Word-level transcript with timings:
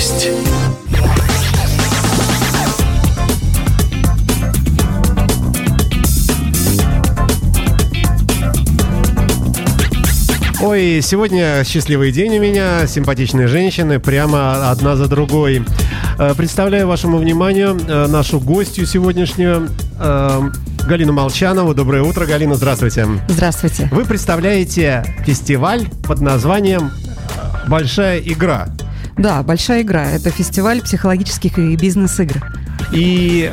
Гость. 0.00 0.28
Ой, 10.62 11.00
сегодня 11.02 11.62
счастливый 11.64 12.12
день 12.12 12.38
у 12.38 12.40
меня, 12.40 12.86
симпатичные 12.86 13.46
женщины, 13.46 14.00
прямо 14.00 14.70
одна 14.70 14.96
за 14.96 15.06
другой. 15.06 15.66
Э, 16.18 16.32
представляю 16.34 16.86
вашему 16.86 17.18
вниманию 17.18 17.78
э, 17.86 18.06
нашу 18.06 18.40
гостью 18.40 18.86
сегодняшнюю, 18.86 19.68
э, 19.98 20.50
Галину 20.88 21.12
Молчанову. 21.12 21.74
Доброе 21.74 22.02
утро, 22.04 22.24
Галина, 22.24 22.54
здравствуйте. 22.54 23.06
Здравствуйте. 23.28 23.90
Вы 23.92 24.06
представляете 24.06 25.04
фестиваль 25.26 25.90
под 26.08 26.22
названием 26.22 26.90
«Большая 27.68 28.18
игра». 28.20 28.68
Да, 29.20 29.42
«Большая 29.42 29.82
игра»— 29.82 30.10
это 30.12 30.30
фестиваль 30.30 30.80
психологических 30.80 31.58
и 31.58 31.76
бизнес-игр. 31.76 32.42
И 32.90 33.52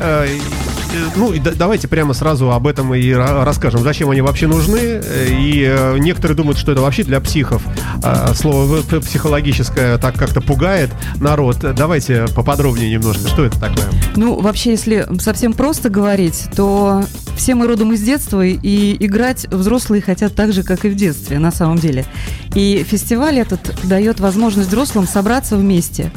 ну, 1.16 1.32
давайте 1.56 1.88
прямо 1.88 2.14
сразу 2.14 2.50
об 2.52 2.66
этом 2.66 2.94
и 2.94 3.12
расскажем, 3.12 3.82
зачем 3.82 4.10
они 4.10 4.20
вообще 4.20 4.46
нужны. 4.46 5.00
И 5.28 5.64
э, 5.68 5.98
некоторые 5.98 6.36
думают, 6.36 6.58
что 6.58 6.72
это 6.72 6.80
вообще 6.80 7.04
для 7.04 7.20
психов. 7.20 7.62
А, 8.02 8.34
слово 8.34 8.82
психологическое 9.00 9.98
так 9.98 10.14
как-то 10.14 10.40
пугает 10.40 10.90
народ. 11.20 11.58
Давайте 11.60 12.26
поподробнее 12.34 12.90
немножко, 12.90 13.28
что 13.28 13.44
это 13.44 13.58
такое? 13.60 13.86
Ну, 14.16 14.40
вообще, 14.40 14.72
если 14.72 15.06
совсем 15.20 15.52
просто 15.52 15.90
говорить, 15.90 16.46
то 16.54 17.04
все 17.36 17.54
мы 17.54 17.66
родом 17.66 17.92
из 17.92 18.02
детства, 18.02 18.44
и 18.44 18.96
играть 19.04 19.46
взрослые 19.50 20.02
хотят 20.02 20.34
так 20.34 20.52
же, 20.52 20.62
как 20.62 20.84
и 20.84 20.88
в 20.88 20.94
детстве, 20.94 21.38
на 21.38 21.52
самом 21.52 21.78
деле. 21.78 22.04
И 22.54 22.84
фестиваль 22.88 23.38
этот 23.38 23.60
дает 23.84 24.20
возможность 24.20 24.68
взрослым 24.68 25.06
собраться 25.06 25.56
вместе 25.56 26.10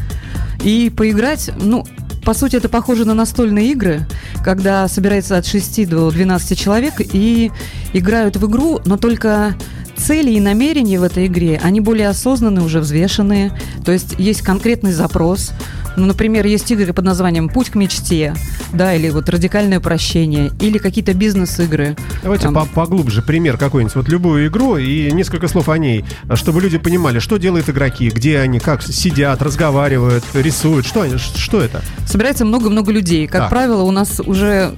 и 0.63 0.91
поиграть, 0.95 1.51
ну, 1.57 1.85
по 2.23 2.33
сути, 2.33 2.55
это 2.55 2.69
похоже 2.69 3.05
на 3.05 3.13
настольные 3.13 3.71
игры, 3.71 4.05
когда 4.43 4.87
собирается 4.87 5.37
от 5.37 5.45
6 5.45 5.89
до 5.89 6.11
12 6.11 6.57
человек 6.57 6.95
и 6.99 7.51
играют 7.93 8.37
в 8.37 8.47
игру, 8.49 8.79
но 8.85 8.97
только 8.97 9.55
цели 9.97 10.31
и 10.31 10.39
намерения 10.39 10.99
в 10.99 11.03
этой 11.03 11.27
игре, 11.27 11.59
они 11.63 11.79
более 11.79 12.09
осознанные, 12.09 12.65
уже 12.65 12.79
взвешенные. 12.79 13.51
То 13.85 13.91
есть 13.91 14.15
есть 14.17 14.41
конкретный 14.41 14.93
запрос– 14.93 15.51
ну, 15.95 16.05
например, 16.05 16.45
есть 16.45 16.69
игры 16.71 16.93
под 16.93 17.05
названием 17.05 17.49
«Путь 17.49 17.69
к 17.69 17.75
мечте», 17.75 18.33
да, 18.73 18.93
или 18.93 19.09
вот 19.09 19.29
«Радикальное 19.29 19.79
прощение», 19.79 20.51
или 20.59 20.77
какие-то 20.77 21.13
бизнес-игры. 21.13 21.95
Давайте 22.23 22.49
Там... 22.49 22.67
поглубже 22.67 23.21
пример 23.21 23.57
какой-нибудь. 23.57 23.95
Вот 23.95 24.07
любую 24.07 24.47
игру 24.47 24.77
и 24.77 25.11
несколько 25.11 25.47
слов 25.47 25.69
о 25.69 25.77
ней, 25.77 26.05
чтобы 26.35 26.61
люди 26.61 26.77
понимали, 26.77 27.19
что 27.19 27.37
делают 27.37 27.69
игроки, 27.69 28.09
где 28.09 28.39
они, 28.39 28.59
как 28.59 28.83
сидят, 28.83 29.41
разговаривают, 29.41 30.23
рисуют, 30.33 30.85
что, 30.85 31.01
они, 31.01 31.17
что 31.17 31.61
это? 31.61 31.81
Собирается 32.05 32.45
много-много 32.45 32.91
людей. 32.91 33.27
Как 33.27 33.41
так. 33.41 33.49
правило, 33.49 33.83
у 33.83 33.91
нас 33.91 34.19
уже 34.19 34.73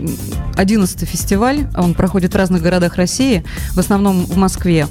11 0.56 1.08
фестиваль, 1.08 1.68
он 1.76 1.94
проходит 1.94 2.34
в 2.34 2.38
разных 2.38 2.62
городах 2.62 2.96
России, 2.96 3.44
в 3.72 3.80
основном 3.80 4.26
в 4.26 4.38
Москве. 4.38 4.88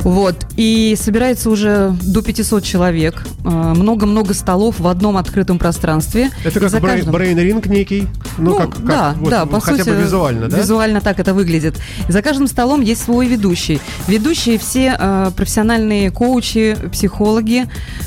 Вот. 0.00 0.46
И 0.56 0.96
собирается 0.98 1.50
уже 1.50 1.94
до 2.02 2.22
500 2.22 2.62
человек. 2.64 3.24
Э, 3.44 3.48
много-много 3.48 4.34
столов 4.34 4.78
в 4.78 4.86
одном 4.86 5.16
открытом 5.16 5.58
пространстве. 5.58 6.30
Это 6.44 6.60
как 6.60 6.70
каждым... 6.70 7.14
брейн-ринг 7.14 7.68
некий? 7.68 8.06
Ну, 8.38 8.50
ну 8.50 8.56
как, 8.56 8.74
как, 8.74 8.86
да, 8.86 9.14
вот, 9.18 9.30
да, 9.30 9.46
по 9.46 9.60
хотя 9.60 9.84
сути, 9.84 9.90
бы 9.90 10.02
визуально, 10.02 10.48
да? 10.48 10.58
Визуально 10.58 11.00
так 11.00 11.18
это 11.18 11.34
выглядит. 11.34 11.76
За 12.08 12.22
каждым 12.22 12.46
столом 12.46 12.80
есть 12.80 13.02
свой 13.02 13.26
ведущий. 13.26 13.80
Ведущие 14.08 14.58
все 14.58 14.96
э, 14.98 15.30
профессиональные 15.36 16.10
коучи, 16.10 16.76
психологи, 16.92 17.64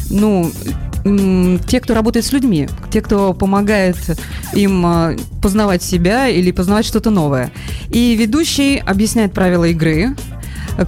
ну, 0.10 0.52
те, 1.68 1.80
кто 1.80 1.94
работает 1.94 2.26
с 2.26 2.32
людьми, 2.32 2.68
те, 2.92 3.02
кто 3.02 3.34
помогает 3.34 3.98
им 4.54 4.86
э, 4.86 5.18
познавать 5.42 5.82
себя 5.82 6.28
или 6.28 6.52
познавать 6.52 6.86
что-то 6.86 7.10
новое. 7.10 7.52
И 7.90 8.16
ведущий 8.16 8.78
объясняет 8.78 9.34
правила 9.34 9.66
игры, 9.66 10.16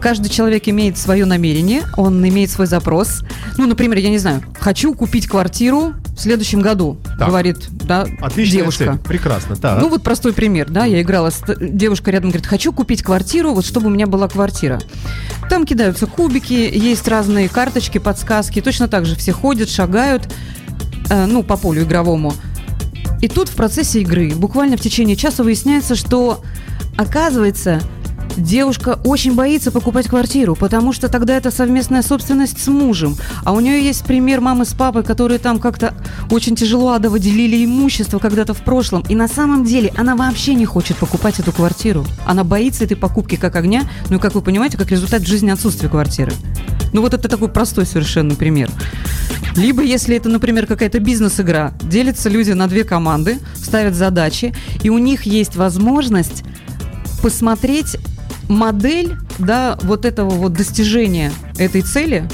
Каждый 0.02 0.30
человек 0.30 0.68
имеет 0.68 0.98
свое 0.98 1.26
намерение, 1.26 1.84
он 1.98 2.26
имеет 2.28 2.50
свой 2.50 2.68
запрос. 2.68 3.24
Ну, 3.58 3.68
например, 3.68 3.98
я 4.00 4.10
не 4.10 4.18
знаю, 4.18 4.44
хочу 4.60 4.94
купить 4.94 5.28
квартиру 5.28 5.94
в 6.16 6.20
следующем 6.20 6.62
году, 6.62 6.98
так. 7.18 7.28
говорит 7.28 7.58
да, 7.70 8.06
Отличная 8.22 8.60
девушка. 8.60 8.84
Цель. 8.84 9.08
Прекрасно, 9.08 9.56
так. 9.56 9.82
Ну, 9.82 9.90
вот 9.90 10.04
простой 10.04 10.34
пример, 10.34 10.70
да, 10.70 10.86
я 10.86 11.02
играла, 11.02 11.30
с... 11.30 11.42
девушка 11.60 12.12
рядом 12.12 12.30
говорит, 12.30 12.48
хочу 12.48 12.72
купить 12.72 13.04
квартиру, 13.04 13.54
вот 13.54 13.66
чтобы 13.66 13.88
у 13.88 13.90
меня 13.90 14.08
была 14.08 14.28
квартира. 14.28 14.80
Там 15.50 15.66
кидаются 15.66 16.08
кубики, 16.08 16.54
есть 16.54 17.08
разные 17.08 17.50
карточки, 17.50 17.98
подсказки, 17.98 18.62
точно 18.62 18.88
так 18.88 19.06
же 19.06 19.16
все 19.16 19.34
ходят, 19.34 19.70
шагают, 19.70 20.24
э, 21.10 21.26
ну, 21.26 21.44
по 21.44 21.58
полю 21.58 21.84
игровому. 21.84 22.34
И 23.22 23.28
тут 23.28 23.50
в 23.50 23.56
процессе 23.56 24.02
игры, 24.02 24.34
буквально 24.36 24.78
в 24.78 24.82
течение 24.82 25.16
часа 25.16 25.44
выясняется, 25.44 25.96
что, 25.96 26.44
оказывается, 26.98 27.82
Девушка 28.38 29.00
очень 29.04 29.36
боится 29.36 29.72
покупать 29.72 30.08
квартиру, 30.08 30.56
потому 30.56 30.94
что 30.94 31.10
тогда 31.10 31.36
это 31.36 31.52
совместная 31.52 32.02
собственность 32.02 32.64
с 32.64 32.68
мужем. 32.68 33.16
А 33.44 33.52
у 33.52 33.60
нее 33.60 33.84
есть 33.84 34.04
пример 34.04 34.42
мамы 34.42 34.66
с 34.66 34.74
папой, 34.74 35.04
которые 35.04 35.38
там 35.38 35.60
как-то 35.60 35.94
очень 36.30 36.56
тяжело 36.56 36.94
адово 36.94 37.20
делили 37.20 37.64
имущество 37.64 38.20
когда-то 38.20 38.54
в 38.54 38.64
прошлом. 38.64 39.04
И 39.10 39.16
на 39.16 39.28
самом 39.28 39.66
деле 39.66 39.94
она 39.98 40.16
вообще 40.16 40.56
не 40.56 40.66
хочет 40.66 40.98
покупать 40.98 41.40
эту 41.40 41.52
квартиру. 41.52 42.06
Она 42.26 42.44
боится 42.44 42.86
этой 42.86 42.96
покупки 42.96 43.36
как 43.36 43.56
огня, 43.56 43.84
ну 44.10 44.18
и, 44.18 44.20
как 44.20 44.34
вы 44.34 44.42
понимаете, 44.42 44.78
как 44.78 44.90
результат 44.92 45.26
жизни 45.26 45.50
отсутствия 45.50 45.90
квартиры. 45.90 46.32
Ну 46.94 47.02
вот 47.02 47.14
это 47.14 47.28
такой 47.28 47.50
простой 47.50 47.86
совершенно 47.86 48.36
пример. 48.36 48.70
Либо, 49.56 49.84
если 49.84 50.16
это, 50.16 50.30
например, 50.30 50.66
какая-то 50.66 51.00
бизнес-игра, 51.00 51.74
делятся 51.82 52.30
люди 52.30 52.52
на 52.52 52.68
две 52.68 52.86
команды, 52.86 53.40
ставят 53.56 53.96
задачи, 53.96 54.54
и 54.84 54.90
у 54.90 54.98
них 54.98 55.24
есть 55.24 55.56
возможность 55.58 56.44
посмотреть 57.22 57.98
модель, 58.52 59.16
да, 59.40 59.78
вот 59.84 60.06
этого 60.06 60.30
вот 60.30 60.54
достижения 60.54 61.32
этой 61.58 61.82
цели, 61.82 62.28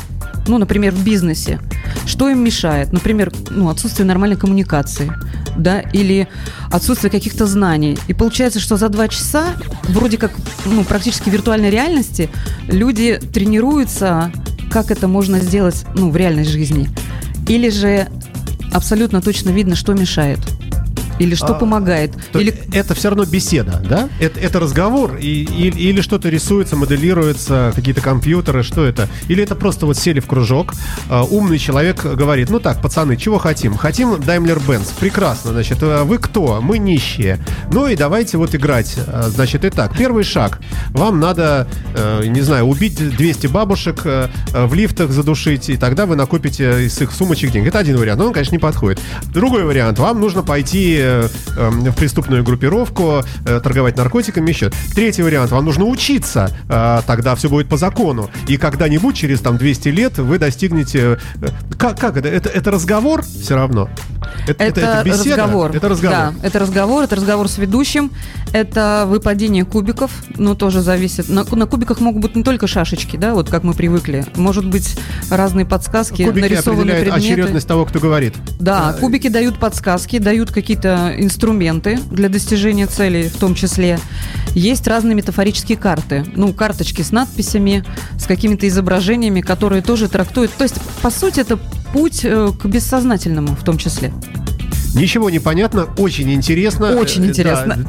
ну, 0.48 0.58
например, 0.58 0.94
в 0.94 1.04
бизнесе, 1.04 1.60
что 2.06 2.30
им 2.30 2.44
мешает? 2.44 2.94
Например, 2.94 3.32
ну, 3.50 3.70
отсутствие 3.70 4.06
нормальной 4.06 4.38
коммуникации, 4.38 5.12
да, 5.58 5.82
или 5.82 6.28
отсутствие 6.72 7.12
каких-то 7.12 7.46
знаний. 7.46 7.98
И 8.08 8.14
получается, 8.14 8.60
что 8.60 8.78
за 8.78 8.90
два 8.90 9.08
часа, 9.08 9.56
вроде 9.84 10.18
как, 10.18 10.32
ну, 10.66 10.84
практически 10.84 11.30
виртуальной 11.30 11.70
реальности, 11.70 12.30
люди 12.68 13.20
тренируются, 13.34 14.32
как 14.72 14.92
это 14.92 15.08
можно 15.08 15.40
сделать, 15.40 15.86
ну, 15.96 16.10
в 16.10 16.16
реальной 16.16 16.46
жизни. 16.46 16.90
Или 17.48 17.70
же 17.70 18.08
абсолютно 18.72 19.22
точно 19.22 19.50
видно, 19.50 19.76
что 19.76 19.94
мешает. 19.94 20.40
Или 21.20 21.36
что 21.36 21.56
а, 21.56 21.60
помогает? 21.60 22.14
Или... 22.34 22.54
Это 22.74 22.94
все 22.94 23.10
равно 23.10 23.26
беседа, 23.26 23.82
да? 23.88 24.10
Это, 24.20 24.40
это 24.40 24.60
разговор? 24.60 25.18
И, 25.18 25.44
и, 25.44 25.70
или 25.70 26.02
что-то 26.02 26.30
рисуется, 26.30 26.76
моделируется, 26.76 27.72
какие-то 27.76 28.02
компьютеры, 28.02 28.64
что 28.64 28.86
это? 28.86 29.08
Или 29.28 29.44
это 29.44 29.56
просто 29.56 29.86
вот 29.86 29.98
сели 29.98 30.20
в 30.20 30.28
кружок, 30.28 30.74
а, 31.10 31.24
умный 31.24 31.58
человек 31.58 32.04
говорит, 32.04 32.50
ну 32.50 32.60
так, 32.60 32.82
пацаны, 32.82 33.18
чего 33.18 33.38
хотим? 33.38 33.76
Хотим 33.76 34.14
Daimler-Benz. 34.14 34.94
Прекрасно, 35.00 35.52
значит, 35.52 35.80
а 35.82 36.04
вы 36.04 36.18
кто? 36.18 36.60
Мы 36.62 36.78
нищие. 36.78 37.40
Ну 37.72 37.88
и 37.88 37.96
давайте 37.96 38.38
вот 38.38 38.54
играть. 38.56 38.96
А, 39.08 39.30
значит, 39.30 39.66
итак, 39.66 39.94
первый 39.98 40.24
шаг. 40.24 40.60
Вам 40.92 41.20
надо, 41.20 41.68
э, 41.96 42.26
не 42.28 42.42
знаю, 42.42 42.66
убить 42.66 42.98
200 42.98 43.48
бабушек, 43.48 44.02
э, 44.06 44.28
в 44.54 44.74
лифтах 44.74 45.12
задушить, 45.12 45.70
и 45.70 45.78
тогда 45.78 46.06
вы 46.06 46.16
накопите 46.16 46.86
из 46.86 47.02
их 47.02 47.12
сумочек 47.12 47.52
деньги. 47.52 47.68
Это 47.68 47.80
один 47.80 47.98
вариант, 47.98 48.20
но 48.20 48.28
он, 48.28 48.34
конечно, 48.34 48.54
не 48.54 48.60
подходит. 48.60 49.00
Другой 49.34 49.64
вариант. 49.64 50.00
Вам 50.00 50.20
нужно 50.20 50.44
пойти 50.44 51.07
Э, 51.08 51.28
в 51.58 51.96
преступную 51.96 52.44
группировку, 52.44 53.24
э, 53.46 53.60
торговать 53.62 53.98
наркотиками, 53.98 54.50
еще. 54.50 54.72
Третий 54.94 55.24
вариант, 55.24 55.52
вам 55.52 55.66
нужно 55.66 55.86
учиться, 55.86 56.52
э, 56.70 57.02
тогда 57.08 57.36
все 57.36 57.50
будет 57.50 57.68
по 57.68 57.78
закону. 57.78 58.30
И 58.48 58.58
когда-нибудь, 58.58 59.16
через 59.16 59.40
там 59.40 59.58
200 59.58 59.90
лет, 59.90 60.18
вы 60.18 60.38
достигнете... 60.38 61.18
Как, 61.78 62.00
как 62.00 62.18
это? 62.18 62.28
это? 62.28 62.50
Это 62.50 62.72
разговор 62.72 63.24
все 63.24 63.56
равно? 63.56 63.90
Это, 64.48 64.64
это, 64.64 64.82
это, 64.82 65.02
беседа? 65.04 65.30
разговор. 65.30 65.76
Это 65.76 65.90
разговор. 65.90 66.18
Да, 66.18 66.34
это 66.42 66.60
разговор, 66.60 67.04
это 67.04 67.16
разговор 67.16 67.48
с 67.48 67.58
ведущим, 67.58 68.12
это 68.54 69.06
выпадение 69.08 69.66
кубиков, 69.66 70.12
но 70.38 70.56
тоже 70.56 70.82
зависит. 70.82 71.30
На, 71.30 71.44
на 71.44 71.66
кубиках 71.66 72.00
могут 72.00 72.22
быть 72.22 72.36
не 72.36 72.44
только 72.44 72.68
шашечки, 72.68 73.18
да, 73.18 73.34
вот 73.34 73.50
как 73.50 73.64
мы 73.64 73.74
привыкли. 73.74 74.26
Может 74.36 74.66
быть 74.66 74.98
разные 75.30 75.66
подсказки, 75.66 76.26
Кубики 76.26 76.42
нарисованные 76.44 77.02
предметы. 77.02 77.26
очередность 77.26 77.68
того, 77.68 77.86
кто 77.86 78.00
говорит. 78.00 78.36
Да, 78.60 78.94
кубики 79.00 79.28
дают 79.28 79.60
подсказки, 79.60 80.18
дают 80.20 80.52
какие-то 80.52 81.14
инструменты 81.18 82.00
для 82.12 82.30
достижения 82.30 82.88
целей 82.88 83.30
в 83.30 83.38
том 83.38 83.56
числе. 83.56 84.00
Есть 84.54 84.88
разные 84.88 85.16
метафорические 85.16 85.78
карты. 85.78 86.26
Ну, 86.36 86.54
карточки 86.54 87.02
с 87.02 87.12
надписями, 87.12 87.84
с 88.18 88.26
какими-то 88.26 88.68
изображениями, 88.68 89.42
которые 89.42 89.82
тоже 89.82 90.08
трактуют. 90.08 90.52
То 90.54 90.64
есть, 90.64 90.76
по 91.02 91.12
сути, 91.12 91.42
это 91.42 91.60
путь 91.94 92.22
э, 92.24 92.50
к 92.60 92.66
бессознательному 92.66 93.56
в 93.56 93.64
том 93.64 93.78
числе. 93.78 94.12
Ничего 94.94 95.30
не 95.30 95.40
понятно, 95.40 95.88
очень 95.98 96.34
интересно. 96.34 96.96
Очень 96.98 97.26
э, 97.26 97.28
интересно. 97.28 97.86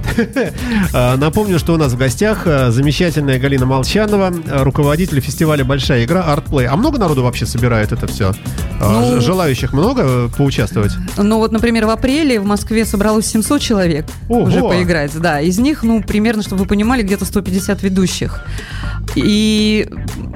Да. 0.93 1.17
Напомню, 1.17 1.59
что 1.59 1.75
у 1.75 1.77
нас 1.77 1.93
в 1.93 1.97
гостях 1.97 2.43
э, 2.45 2.71
замечательная 2.71 3.39
Галина 3.39 3.65
Молчанова, 3.67 4.33
руководитель 4.63 5.21
фестиваля 5.21 5.65
«Большая 5.65 6.05
игра» 6.05 6.23
Артплей. 6.25 6.67
А 6.67 6.77
много 6.77 6.99
народу 6.99 7.23
вообще 7.23 7.47
собирает 7.47 7.93
это 7.93 8.07
все? 8.07 8.35
А, 8.81 9.15
Ну- 9.15 9.21
Желающих 9.21 9.73
много 9.73 10.29
поучаствовать? 10.37 10.93
Ну 11.17 11.39
вот, 11.39 11.51
например, 11.53 11.87
в 11.87 11.91
апреле 11.91 12.41
в 12.41 12.45
Москве 12.45 12.85
собралось 12.85 13.27
700 13.27 13.61
человек 13.61 14.05
Ого! 14.29 14.43
уже 14.43 14.61
поиграть. 14.61 15.19
Да, 15.19 15.41
из 15.41 15.59
них, 15.59 15.83
ну, 15.83 16.03
примерно, 16.03 16.43
чтобы 16.43 16.63
вы 16.63 16.69
понимали, 16.69 17.03
где-то 17.03 17.25
150 17.25 17.83
ведущих. 17.83 18.45
И 19.17 19.89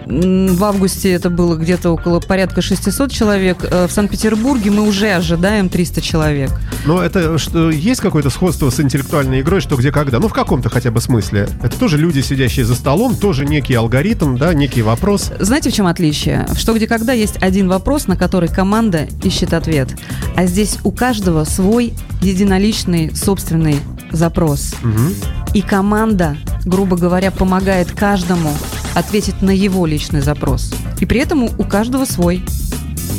в 0.07 0.65
августе 0.65 1.13
это 1.13 1.31
было 1.31 1.57
где-то 1.57 1.91
около 1.91 2.21
порядка 2.21 2.61
600 2.61 3.11
человек. 3.11 3.59
Э, 3.63 3.87
В 3.87 3.93
Санкт-Петербурге 3.93 4.71
мы 4.71 4.83
уже 4.83 5.11
ожидаем 5.13 5.69
300 5.69 6.01
человек. 6.01 6.51
Но 6.85 7.03
это 7.03 7.39
что, 7.39 7.71
есть 7.71 8.01
какое-то 8.01 8.31
сходство 8.31 8.71
с 8.71 8.81
интеллектуальной 8.81 9.41
игрой, 9.41 9.61
что 9.61 9.77
где 9.77 9.93
когда? 9.93 10.19
Ну, 10.19 10.29
в 10.29 10.33
каком-то 10.33 10.69
хотя 10.71 10.91
бы 10.91 11.01
смысле. 11.01 11.49
Это 11.63 11.79
тоже 11.79 11.99
люди, 11.99 12.21
сидящие 12.21 12.65
за 12.65 12.75
столом, 12.75 13.15
тоже 13.17 13.47
некий 13.47 13.75
алгоритм, 13.75 14.37
да, 14.37 14.53
некий 14.55 14.83
вопрос. 14.83 15.31
Знаете, 15.39 15.71
в 15.71 15.75
чем 15.75 15.87
отличие? 15.87 16.47
В 16.51 16.59
что, 16.59 16.75
где, 16.75 16.87
когда 16.87 17.13
есть 17.13 17.37
один 17.41 17.69
вопрос, 17.69 18.07
на 18.09 18.17
который 18.17 18.49
команда 18.49 19.07
ищет 19.23 19.55
ответ. 19.55 19.89
А 20.37 20.47
здесь 20.47 20.79
у 20.85 20.91
каждого 20.91 21.45
свой 21.45 21.95
единоличный 22.21 23.15
собственный 23.15 23.77
запрос. 24.13 24.75
Мгм. 24.83 25.15
И 25.55 25.63
команда, 25.63 26.37
грубо 26.65 26.97
говоря, 26.97 27.31
помогает 27.31 27.91
каждому 27.93 28.51
ответить 28.95 29.43
на 29.43 29.51
его 29.51 29.87
личный 29.87 30.21
запрос. 30.21 30.73
И 31.01 31.07
при 31.07 31.21
этом 31.21 31.45
у 31.45 31.65
каждого 31.65 32.05
свой. 32.05 32.43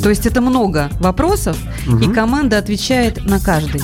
То 0.04 0.10
есть 0.10 0.26
это 0.26 0.42
много 0.42 0.90
вопросов, 1.00 1.58
и 1.88 1.90
Мгм. 1.90 2.14
команда 2.14 2.58
отвечает 2.58 3.26
на 3.26 3.40
каждый. 3.40 3.82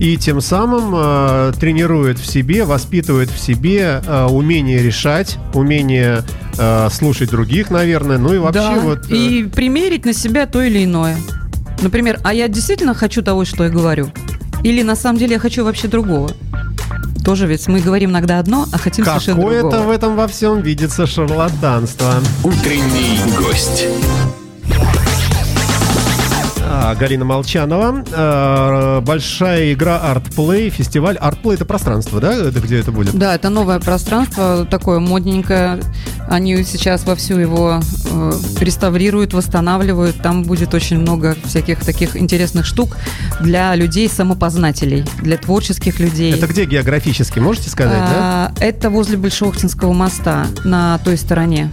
И 0.00 0.16
тем 0.16 0.40
самым 0.40 0.92
э, 0.96 1.52
тренирует 1.58 2.18
в 2.20 2.26
себе, 2.26 2.64
воспитывает 2.64 3.30
в 3.30 3.38
себе 3.40 4.00
э, 4.06 4.26
умение 4.26 4.80
решать, 4.80 5.38
умение 5.54 6.22
э, 6.56 6.88
слушать 6.92 7.30
других, 7.30 7.70
наверное. 7.70 8.16
Ну 8.16 8.32
и 8.32 8.38
вообще 8.38 8.60
Да, 8.60 8.78
вот... 8.80 9.10
э, 9.10 9.14
И 9.16 9.42
примерить 9.44 10.04
на 10.04 10.12
себя 10.12 10.46
то 10.46 10.62
или 10.62 10.84
иное. 10.84 11.16
Например, 11.82 12.20
а 12.22 12.32
я 12.32 12.46
действительно 12.48 12.94
хочу 12.94 13.22
того, 13.22 13.44
что 13.44 13.64
я 13.64 13.70
говорю? 13.70 14.10
Или 14.62 14.82
на 14.82 14.96
самом 14.96 15.18
деле 15.18 15.34
я 15.34 15.38
хочу 15.38 15.64
вообще 15.64 15.88
другого? 15.88 16.30
Тоже 17.24 17.46
ведь 17.46 17.68
мы 17.68 17.80
говорим 17.80 18.10
иногда 18.10 18.38
одно, 18.38 18.66
а 18.72 18.78
хотим 18.78 19.04
совершенно 19.04 19.36
Какое-то 19.36 19.70
другого. 19.70 19.86
в 19.88 19.90
этом 19.90 20.16
во 20.16 20.26
всем 20.28 20.60
видится 20.62 21.06
шарлатанство. 21.06 22.14
Утренний 22.42 23.18
гость. 23.36 23.86
А, 26.80 26.94
Галина 26.94 27.24
Молчанова. 27.24 28.04
А, 28.12 29.00
большая 29.00 29.72
игра 29.72 30.00
ArtPlay, 30.14 30.70
фестиваль. 30.70 31.16
ArtPlay 31.16 31.54
это 31.54 31.64
пространство, 31.64 32.20
да? 32.20 32.32
Это 32.32 32.60
где 32.60 32.78
это 32.78 32.92
будет? 32.92 33.18
Да, 33.18 33.34
это 33.34 33.50
новое 33.50 33.80
пространство, 33.80 34.64
такое 34.64 35.00
модненькое. 35.00 35.80
Они 36.28 36.62
сейчас 36.62 37.04
вовсю 37.04 37.38
его 37.38 37.80
э, 38.10 38.32
реставрируют, 38.60 39.32
восстанавливают. 39.32 40.22
Там 40.22 40.44
будет 40.44 40.72
очень 40.72 40.98
много 40.98 41.36
всяких 41.44 41.80
таких 41.84 42.16
интересных 42.16 42.64
штук 42.64 42.96
для 43.40 43.74
людей 43.74 44.08
самопознателей, 44.08 45.04
для 45.20 45.36
творческих 45.36 45.98
людей. 45.98 46.32
Это 46.32 46.46
где 46.46 46.64
географически, 46.64 47.40
можете 47.40 47.70
сказать, 47.70 47.98
да? 47.98 48.14
А, 48.16 48.52
Это 48.60 48.88
возле 48.88 49.16
Большеохтинского 49.16 49.92
моста 49.92 50.46
на 50.64 50.98
той 50.98 51.16
стороне. 51.16 51.70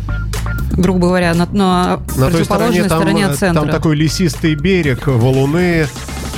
Грубо 0.78 1.08
говоря, 1.08 1.34
на, 1.34 1.46
на 1.52 2.00
На 2.18 2.30
той 2.30 2.44
стороне 2.44 2.84
противоположной 2.84 2.90
там, 2.90 3.00
стороне 3.02 3.24
э, 3.24 3.26
от 3.28 3.38
центра. 3.38 3.62
там 3.62 3.72
такой 3.72 3.96
лесистый 3.96 4.56
берег, 4.56 5.08
валуны, 5.08 5.88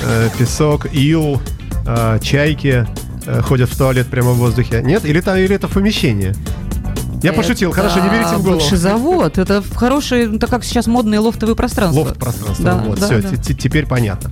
э, 0.02 0.28
песок, 0.38 0.86
ил, 0.92 1.40
э, 1.86 2.18
чайки 2.22 2.86
э, 3.26 3.40
ходят 3.42 3.70
в 3.70 3.76
туалет 3.76 4.06
прямо 4.06 4.30
в 4.32 4.36
воздухе. 4.36 4.82
Нет? 4.82 5.04
Или, 5.04 5.20
там, 5.20 5.36
или 5.36 5.54
это 5.54 5.68
помещение? 5.68 6.34
Я 7.22 7.32
пошутил, 7.32 7.72
хорошо, 7.72 8.00
не 8.00 8.08
берите 8.10 8.36
в 8.36 8.42
голову. 8.42 8.76
Завод. 8.76 9.38
Это 9.38 9.62
хорошие, 9.74 10.28
ну, 10.28 10.38
так 10.38 10.50
как 10.50 10.64
сейчас 10.64 10.86
модные 10.86 11.20
лофтовые 11.20 11.56
пространства. 11.56 12.00
Лофт 12.00 12.18
пространство. 12.18 12.64
Да, 12.64 12.76
вот, 12.76 13.00
да, 13.00 13.06
все, 13.06 13.20
да. 13.20 13.36
теперь 13.36 13.86
понятно. 13.86 14.30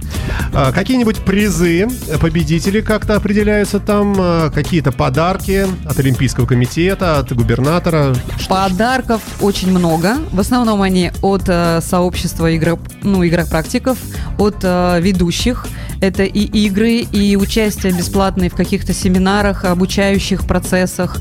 А, 0.52 0.72
Какие-нибудь 0.72 1.20
призы, 1.20 1.88
э, 2.08 2.18
победители 2.18 2.80
как-то 2.80 3.16
определяются 3.16 3.80
там, 3.80 4.14
а, 4.18 4.50
какие-то 4.50 4.92
подарки 4.92 5.66
от 5.84 5.98
Олимпийского 5.98 6.46
комитета, 6.46 7.18
от 7.18 7.32
губернатора. 7.32 8.14
Подарков 8.48 9.20
очень 9.40 9.70
много. 9.70 10.16
В 10.32 10.40
основном 10.40 10.82
они 10.82 11.10
от 11.22 11.42
э, 11.46 11.80
сообщества 11.82 12.54
игро, 12.54 12.78
ну, 13.02 13.26
игропрактиков, 13.26 13.98
от 14.38 14.58
э, 14.62 15.00
ведущих. 15.00 15.66
Это 16.06 16.22
и 16.22 16.44
игры, 16.66 16.98
и 16.98 17.36
участие 17.36 17.92
бесплатное 17.92 18.48
в 18.48 18.54
каких-то 18.54 18.92
семинарах, 18.92 19.64
обучающих 19.64 20.46
процессах. 20.46 21.16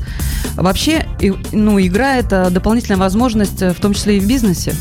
Вообще, 0.54 1.04
ну, 1.50 1.80
игра– 1.80 2.14
это 2.18 2.50
дополнительная 2.50 3.00
возможность, 3.00 3.62
э, 3.62 3.72
в 3.72 3.80
том 3.80 3.94
числе 3.94 4.18
и 4.18 4.20
в 4.20 4.28
бизнесе. 4.28 4.76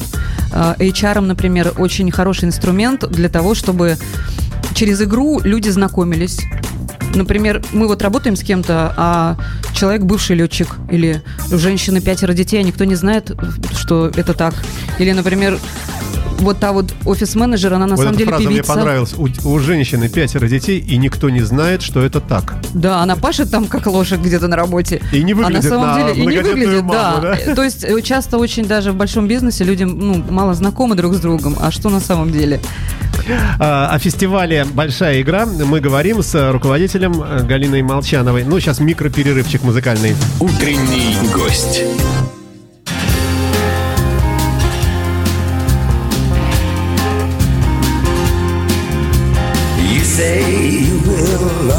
Э, 0.54 0.76
HR, 0.78 1.22
например, 1.22 1.74
очень 1.80 2.12
хороший 2.12 2.46
инструмент 2.46 3.10
для 3.10 3.30
того, 3.30 3.56
чтобы 3.56 3.98
через 4.76 5.02
игру 5.02 5.40
люди 5.44 5.70
знакомились. 5.70 6.40
Например, 7.16 7.64
мы 7.72 7.88
вот 7.88 8.04
работаем 8.04 8.36
с 8.36 8.44
кем-то, 8.44 8.94
а 8.96 9.38
человек 9.74 10.04
бывший 10.04 10.36
летчик, 10.36 10.76
или 10.92 11.24
у 11.52 11.58
женщины 11.58 12.00
пятеро 12.00 12.34
детей, 12.34 12.60
а 12.60 12.64
никто 12.64 12.84
не 12.84 12.96
знает, 12.96 13.32
что 13.76 14.12
это 14.16 14.36
так. 14.36 14.54
Или, 15.00 15.14
например, 15.14 15.58
вот 16.40 16.60
та 16.60 16.72
вот 16.72 16.94
офис-менеджер, 17.06 17.74
она 17.74 17.86
на 17.86 17.96
вот 17.96 18.00
самом 18.00 18.12
эта 18.12 18.18
деле 18.20 18.30
фраза 18.30 18.44
мне 18.44 18.58
певица. 18.58 18.74
понравилась. 18.74 19.14
У, 19.18 19.50
у 19.50 19.60
женщины 19.60 20.10
пятеро 20.10 20.48
детей, 20.48 20.80
и 20.80 20.98
никто 20.98 21.30
не 21.30 21.42
знает, 21.42 21.82
что 21.82 22.02
это 22.02 22.20
так. 22.20 22.56
Да, 22.74 23.02
она 23.02 23.16
пашет 23.16 23.52
там 23.52 23.66
как 23.66 23.88
лошадь 23.88 24.20
где-то 24.20 24.48
на 24.48 24.56
работе. 24.56 25.02
И 25.12 25.24
не 25.24 25.34
а 25.34 25.36
на 25.36 25.44
выглядит 25.44 25.70
самом 25.70 25.88
на 25.88 25.98
деле 25.98 26.24
и 26.24 26.26
не 26.26 26.38
выглядит, 26.38 26.84
маму, 26.84 27.22
да. 27.22 27.38
да? 27.46 27.56
То 27.56 27.64
есть 27.64 27.84
э, 27.84 28.02
часто 28.02 28.38
очень 28.38 28.66
даже 28.66 28.92
в 28.92 28.96
большом 28.96 29.28
бизнесе 29.28 29.64
люди 29.64 29.84
ну, 29.84 30.24
мало 30.30 30.54
знакомы 30.54 30.96
друг 30.96 31.14
с 31.14 31.20
другом. 31.20 31.56
А 31.60 31.72
что 31.72 31.90
на 31.90 32.00
самом 32.00 32.32
деле? 32.32 32.60
А, 33.60 33.90
О 33.92 34.00
фестивале 34.00 34.66
«Большая 34.66 35.22
игра» 35.22 35.46
мы 35.46 35.80
говорим 35.80 36.22
с 36.22 36.52
руководителем 36.52 37.22
э, 37.22 37.44
Галиной 37.44 37.82
Молчановой. 37.82 38.44
Ну, 38.44 38.60
сейчас 38.60 38.80
микроперерывчик 38.80 39.64
музыкальный. 39.64 40.16
Утренний 40.40 41.16
гость. 41.34 41.84
Will 50.68 51.75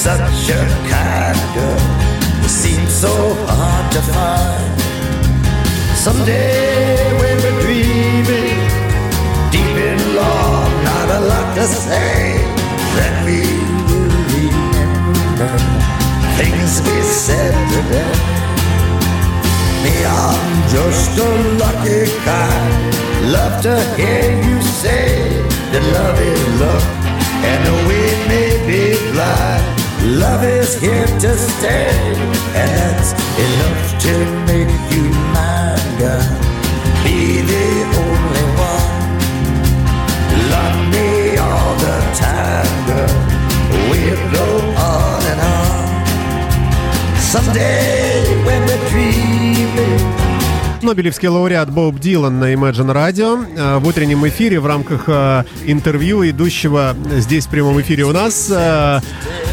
such 0.00 0.48
a 0.48 0.62
kind 0.88 1.38
girl 1.52 2.48
seems 2.48 2.90
so 2.90 3.12
hard 3.44 3.92
to 3.92 4.00
find. 4.00 4.80
Someday, 5.94 7.12
when 7.20 7.36
we're 7.44 7.60
dreaming, 7.60 8.60
deep 9.52 9.76
in 9.76 10.00
love, 10.16 10.72
not 10.88 11.08
a 11.18 11.20
lot 11.20 11.54
to 11.54 11.66
say, 11.66 12.32
then 12.96 13.14
we 13.26 13.40
will 13.88 14.08
remember 14.40 15.52
things 16.40 16.80
we 16.80 16.96
said 17.04 17.52
today. 17.68 18.16
Me, 19.84 19.92
I'm 20.24 20.68
just 20.72 21.12
a 21.18 21.30
lucky 21.60 22.08
guy. 22.24 22.60
Love 23.36 23.60
to 23.64 23.76
hear 24.00 24.32
you 24.48 24.62
say 24.62 25.28
that 25.72 25.84
love 25.92 26.18
is 26.32 26.42
love, 26.58 26.88
and 27.52 27.62
we 27.86 28.00
may 28.32 28.48
be 28.64 29.12
blind. 29.12 29.59
Love 30.20 30.44
is 30.44 30.78
here 30.80 31.06
to 31.24 31.32
stay, 31.38 31.88
and 32.60 32.70
that's 32.78 33.10
enough 33.46 33.84
to 34.04 34.12
make 34.50 34.72
you 34.92 35.04
mine, 35.32 35.90
girl. 35.98 36.28
Be 37.02 37.40
the 37.40 37.68
only 38.04 38.46
one. 38.68 38.90
Love 40.52 40.78
me 40.92 41.38
all 41.38 41.72
the 41.86 41.96
time, 42.20 42.72
girl. 42.88 43.14
We'll 43.88 44.24
go 44.38 44.46
on 44.76 45.20
and 45.32 45.40
on. 45.40 45.88
Someday 47.18 48.44
when 48.44 48.60
we're 48.68 48.88
dreaming. 48.90 50.20
Нобелевский 50.82 51.28
лауреат 51.28 51.70
Боб 51.70 51.98
Дилан 51.98 52.38
на 52.40 52.52
Imagine 52.54 52.92
Radio 52.94 53.46
э, 53.56 53.78
в 53.78 53.86
утреннем 53.86 54.26
эфире 54.28 54.60
в 54.60 54.66
рамках 54.66 55.04
э, 55.08 55.44
интервью 55.66 56.28
идущего 56.28 56.96
здесь 57.18 57.46
в 57.46 57.50
прямом 57.50 57.78
эфире 57.82 58.04
у 58.04 58.12
нас 58.12 58.50
э, 58.50 58.54
э, 58.54 59.49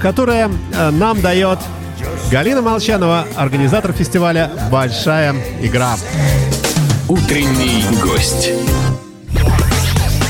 которое 0.00 0.50
э, 0.74 0.90
нам 0.90 1.20
дает 1.20 1.58
Галина 2.30 2.62
Молчанова, 2.62 3.26
организатор 3.36 3.92
фестиваля 3.92 4.50
«Большая 4.70 5.34
игра». 5.62 5.96
Утренний 7.08 7.84
гость. 8.02 8.50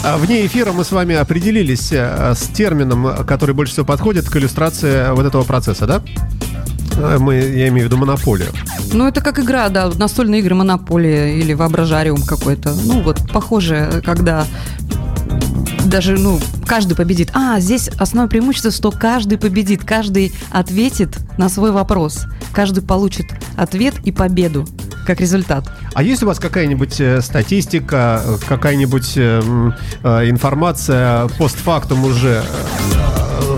А 0.05 0.17
Вне 0.17 0.47
эфира 0.47 0.73
мы 0.73 0.85
с 0.85 0.93
вами 0.93 1.17
определились 1.17 1.91
э, 1.93 2.35
с 2.35 2.49
термином, 2.49 3.27
который 3.27 3.55
больше 3.55 3.73
всего 3.73 3.87
подходит 3.87 4.29
к 4.29 4.37
иллюстрации 4.37 5.13
вот 5.13 5.27
этого 5.27 5.43
процесса, 5.43 5.87
да? 5.87 6.03
Э, 6.97 7.19
Мы, 7.19 7.37
я 7.37 7.69
имею 7.69 7.89
в 7.89 7.91
виду 7.91 7.97
монополию. 7.97 8.49
Ну, 8.93 9.07
это 9.07 9.21
как 9.21 9.39
игра, 9.39 9.69
да, 9.69 9.91
настольные 9.95 10.41
игры 10.41 10.55
Монополия 10.55 11.37
или 11.37 11.53
Воображариум 11.53 12.23
какой-то. 12.23 12.75
Ну, 12.85 13.03
вот 13.03 13.19
похоже, 13.33 14.03
когда 14.05 14.47
даже, 15.85 16.17
ну, 16.17 16.41
каждый 16.69 16.95
победит. 16.95 17.31
А, 17.33 17.59
здесь 17.59 17.89
основное 17.99 18.29
преимущество, 18.29 18.71
что 18.71 18.91
каждый 18.91 19.39
победит, 19.39 19.85
каждый 19.85 20.33
ответит 20.51 21.19
на 21.39 21.49
свой 21.49 21.73
вопрос. 21.73 22.27
Каждый 22.53 22.83
получит 22.83 23.27
ответ 23.57 23.95
и 24.05 24.13
победу 24.13 24.67
как 25.07 25.21
результат. 25.21 25.65
А 25.95 26.03
есть 26.03 26.23
у 26.23 26.27
вас 26.27 26.39
какая-нибудь 26.39 27.01
э, 27.01 27.23
статистика, 27.23 28.21
э, 28.23 28.37
какая-нибудь 28.47 29.15
э, 29.17 29.41
информация 30.05 31.29
постфактум 31.39 32.05
уже, 32.05 32.45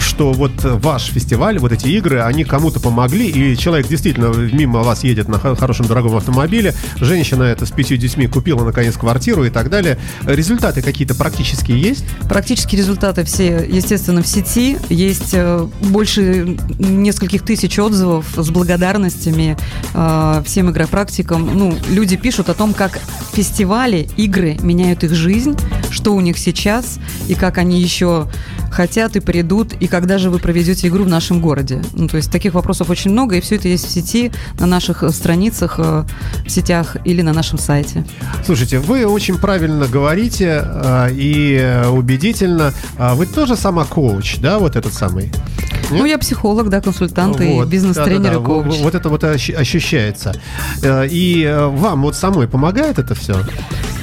что 0.00 0.32
вот 0.32 0.52
ваш 0.62 1.06
фестиваль, 1.06 1.58
вот 1.58 1.72
эти 1.72 1.88
игры, 1.88 2.22
они 2.22 2.44
кому-то 2.44 2.80
помогли, 2.80 3.28
и 3.28 3.56
человек 3.56 3.88
действительно 3.88 4.28
мимо 4.28 4.80
вас 4.80 5.04
едет 5.04 5.28
на 5.28 5.38
хо- 5.38 5.54
хорошем 5.54 5.86
дорогом 5.86 6.16
автомобиле, 6.16 6.74
женщина 6.96 7.44
это 7.44 7.66
с 7.66 7.70
пятью 7.70 7.96
детьми 7.96 8.26
купила 8.26 8.64
наконец 8.64 8.96
квартиру 8.96 9.44
и 9.44 9.50
так 9.50 9.70
далее. 9.70 9.98
Результаты 10.24 10.82
какие-то 10.82 11.14
практические 11.14 11.80
есть? 11.80 12.04
Практически 12.28 12.76
результаты 12.76 13.24
все, 13.24 13.66
естественно, 13.68 14.22
в 14.22 14.26
сети. 14.26 14.78
Есть 14.88 15.30
э, 15.32 15.66
больше 15.82 16.56
нескольких 16.78 17.42
тысяч 17.42 17.78
отзывов 17.78 18.26
с 18.36 18.50
благодарностями 18.50 19.56
э, 19.94 20.42
всем 20.44 20.70
игропрактикам. 20.70 21.50
Ну, 21.52 21.76
люди 21.88 22.16
пишут 22.16 22.48
о 22.48 22.54
том, 22.54 22.74
как 22.74 23.00
фестивали, 23.32 24.08
игры 24.16 24.56
меняют 24.62 25.04
их 25.04 25.14
жизнь, 25.14 25.56
что 25.90 26.14
у 26.14 26.20
них 26.20 26.38
сейчас, 26.38 26.98
и 27.28 27.34
как 27.34 27.58
они 27.58 27.80
еще 27.80 28.28
хотят 28.70 29.16
и 29.16 29.20
придут, 29.20 29.74
и 29.74 29.86
когда 29.86 30.18
же 30.18 30.30
вы 30.30 30.38
проведете 30.38 30.88
игру 30.88 31.04
в 31.04 31.08
нашем 31.08 31.40
городе. 31.40 31.82
Ну, 31.94 32.08
то 32.08 32.16
есть 32.16 32.30
таких 32.30 32.54
вопросов 32.54 32.90
очень 32.90 33.10
много, 33.10 33.36
и 33.36 33.40
все 33.40 33.56
это 33.56 33.68
есть 33.68 33.86
в 33.86 33.90
сети, 33.90 34.32
на 34.58 34.66
наших 34.66 35.02
э, 35.02 35.10
страницах, 35.10 35.74
э, 35.78 36.04
в 36.46 36.50
сетях 36.50 36.96
или 37.04 37.22
на 37.22 37.32
нашем 37.32 37.58
сайте. 37.58 38.04
Слушайте, 38.44 38.78
вы 38.78 39.06
очень 39.06 39.38
правильно 39.38 39.86
говорите 39.86 40.62
э, 40.64 41.08
и 41.12 41.84
убедительно. 41.90 42.72
А 42.96 43.14
Вы 43.14 43.26
тоже 43.26 43.56
сама 43.56 43.84
коуч, 43.84 44.38
да, 44.38 44.58
вот 44.58 44.76
этот 44.76 44.92
самый? 44.94 45.30
Ну, 45.90 46.04
я 46.04 46.18
психолог, 46.18 46.68
да, 46.68 46.80
консультант 46.80 47.40
Вот, 47.40 47.66
и 47.66 47.70
бизнес-тренер 47.70 48.22
да-да-да, 48.34 48.42
и 48.42 48.44
коуч. 48.44 48.66
во- 48.78 48.84
Вот 48.84 48.94
это 48.94 49.08
вот 49.08 49.24
ощ- 49.24 49.54
ощущается. 49.54 50.32
Э, 50.82 51.06
И 51.10 51.42
э, 51.44 51.66
вам 51.66 52.02
вот 52.02 52.14
самой 52.16 52.46
помогает 52.48 52.98
это 52.98 53.14
все? 53.14 53.34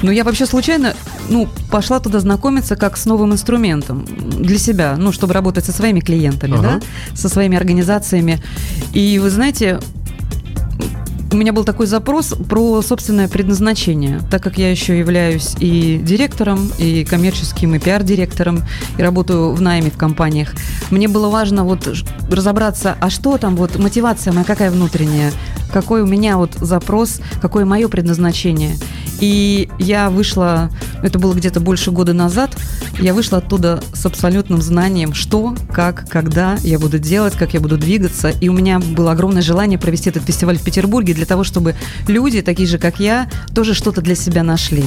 Ну, 0.02 0.12
я 0.12 0.22
вообще 0.24 0.46
случайно, 0.46 0.94
ну, 1.28 1.48
пошла 1.70 1.98
туда 2.00 2.20
знакомиться 2.20 2.76
как 2.76 2.96
с 2.96 3.06
новым 3.06 3.32
инструментом 3.32 4.04
для 4.38 4.58
себя, 4.58 4.94
ну, 4.98 5.12
чтобы 5.12 5.32
работать 5.34 5.64
со 5.64 5.72
своими 5.72 6.00
клиентами, 6.00 6.54
Ага. 6.54 6.80
да, 6.80 7.16
со 7.16 7.28
своими 7.28 7.56
организациями. 7.56 8.40
И 8.92 9.18
вы 9.18 9.30
знаете, 9.30 9.80
у 11.30 11.36
меня 11.36 11.52
был 11.52 11.64
такой 11.64 11.86
запрос 11.86 12.34
про 12.48 12.80
собственное 12.82 13.28
предназначение, 13.28 14.20
так 14.30 14.42
как 14.42 14.58
я 14.58 14.70
еще 14.70 14.98
являюсь 14.98 15.54
и 15.60 15.98
директором, 15.98 16.70
и 16.78 17.04
коммерческим, 17.04 17.74
и 17.74 17.78
пиар-директором, 17.78 18.62
и 18.96 19.02
работаю 19.02 19.52
в 19.52 19.60
найме 19.60 19.90
в 19.90 19.96
компаниях. 19.96 20.54
Мне 20.90 21.06
было 21.08 21.28
важно 21.28 21.64
вот 21.64 21.86
разобраться, 22.30 22.96
а 23.00 23.10
что 23.10 23.36
там, 23.36 23.56
вот 23.56 23.78
мотивация 23.78 24.32
моя 24.32 24.44
какая 24.44 24.70
внутренняя, 24.70 25.32
какой 25.72 26.02
у 26.02 26.06
меня 26.06 26.38
вот 26.38 26.54
запрос, 26.54 27.20
какое 27.42 27.64
мое 27.64 27.88
предназначение. 27.88 28.76
И 29.20 29.68
я 29.78 30.10
вышла, 30.10 30.70
это 31.02 31.18
было 31.18 31.34
где-то 31.34 31.60
больше 31.60 31.90
года 31.90 32.12
назад, 32.12 32.56
я 33.00 33.14
вышла 33.14 33.38
оттуда 33.38 33.82
с 33.92 34.06
абсолютным 34.06 34.62
знанием, 34.62 35.14
что, 35.14 35.56
как, 35.72 36.08
когда 36.08 36.56
я 36.62 36.78
буду 36.78 36.98
делать, 36.98 37.34
как 37.34 37.54
я 37.54 37.60
буду 37.60 37.76
двигаться. 37.78 38.30
И 38.40 38.48
у 38.48 38.52
меня 38.52 38.78
было 38.78 39.12
огромное 39.12 39.42
желание 39.42 39.78
провести 39.78 40.10
этот 40.10 40.24
фестиваль 40.24 40.58
в 40.58 40.62
Петербурге 40.62 41.14
для 41.14 41.26
того, 41.26 41.44
чтобы 41.44 41.74
люди, 42.06 42.42
такие 42.42 42.68
же, 42.68 42.78
как 42.78 43.00
я, 43.00 43.30
тоже 43.54 43.74
что-то 43.74 44.00
для 44.00 44.14
себя 44.14 44.42
нашли. 44.42 44.84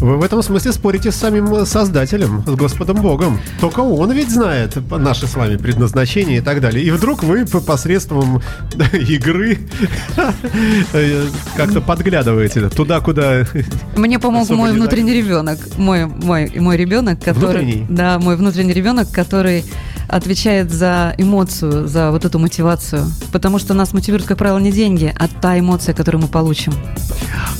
Вы 0.00 0.16
в 0.16 0.22
этом 0.22 0.42
смысле 0.42 0.72
спорите 0.72 1.10
с 1.10 1.16
самим 1.16 1.66
создателем, 1.66 2.42
с 2.46 2.50
Господом 2.50 3.02
Богом. 3.02 3.40
Только 3.60 3.80
он 3.80 4.12
ведь 4.12 4.30
знает 4.30 4.76
наше 4.90 5.26
с 5.26 5.34
вами 5.34 5.56
предназначение 5.56 6.38
и 6.38 6.40
так 6.40 6.60
далее. 6.60 6.84
И 6.84 6.90
вдруг 6.90 7.24
вы 7.24 7.44
по- 7.46 7.60
посредством 7.60 8.40
игры 8.92 9.58
как-то 11.56 11.80
подглядываете 11.80 12.68
туда, 12.68 13.00
куда... 13.00 13.44
Мне 13.96 14.18
помог 14.18 14.48
мой 14.50 14.72
внутренний 14.72 15.14
ребенок. 15.14 15.58
Мой, 15.76 16.06
мой, 16.06 16.52
мой 16.56 16.76
ребенок, 16.76 17.18
который. 17.20 17.62
Внутренний? 17.64 17.86
Да, 17.88 18.18
мой 18.18 18.36
внутренний 18.36 18.72
ребенок, 18.72 19.10
который 19.10 19.64
отвечает 20.08 20.70
за 20.70 21.14
эмоцию, 21.18 21.86
за 21.86 22.10
вот 22.10 22.24
эту 22.24 22.38
мотивацию. 22.38 23.04
Потому 23.32 23.58
что 23.58 23.74
нас 23.74 23.92
мотивирует, 23.92 24.26
как 24.26 24.38
правило, 24.38 24.58
не 24.58 24.72
деньги, 24.72 25.14
а 25.18 25.28
та 25.28 25.58
эмоция, 25.58 25.94
которую 25.94 26.22
мы 26.22 26.28
получим. 26.28 26.72